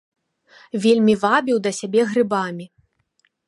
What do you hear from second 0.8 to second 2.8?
Вельмі вабіў да сябе грыбамі.